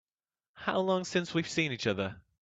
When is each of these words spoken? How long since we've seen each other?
How 0.55 0.79
long 0.79 1.03
since 1.03 1.31
we've 1.31 1.47
seen 1.47 1.71
each 1.71 1.85
other? 1.85 2.19